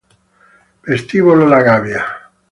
[0.81, 2.03] Vestibolo La Gavia